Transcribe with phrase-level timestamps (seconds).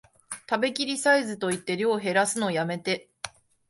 [0.49, 3.07] 食べきりサイズと言って量へらすのやめて